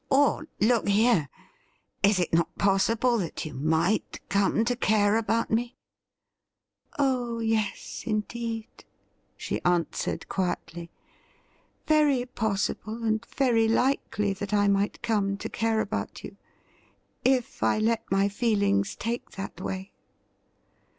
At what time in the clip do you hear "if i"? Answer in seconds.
17.23-17.77